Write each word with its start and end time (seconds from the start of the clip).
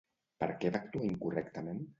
Per 0.43 0.47
què 0.63 0.71
va 0.77 0.81
actuar 0.85 1.11
incorrectament? 1.11 1.89